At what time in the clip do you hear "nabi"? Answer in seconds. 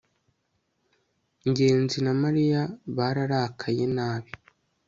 3.95-4.31